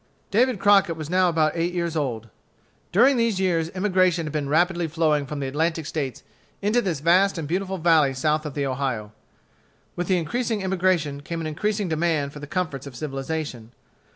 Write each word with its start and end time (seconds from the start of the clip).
David 0.31 0.57
Crockett 0.57 0.95
was 0.95 1.11
now 1.11 1.29
about 1.29 1.51
eight 1.53 1.75
years 1.75 1.95
old. 1.95 2.29
During 2.91 3.17
these 3.17 3.39
years 3.39 3.69
emigration 3.75 4.25
had 4.25 4.33
been 4.33 4.49
rapidly 4.49 4.87
flowing 4.87 5.27
from 5.27 5.41
the 5.41 5.47
Atlantic 5.47 5.85
States 5.85 6.23
into 6.59 6.81
this 6.81 7.01
vast 7.01 7.37
and 7.37 7.47
beautiful 7.47 7.77
valley 7.77 8.15
south 8.15 8.43
of 8.47 8.55
the 8.55 8.65
Ohio. 8.65 9.11
With 9.95 10.07
the 10.07 10.17
increasing 10.17 10.63
emigration 10.63 11.21
came 11.21 11.39
an 11.39 11.45
increasing 11.45 11.87
demand 11.87 12.33
for 12.33 12.39
the 12.39 12.47
comforts 12.47 12.87
of 12.87 12.95
civilization. 12.95 13.73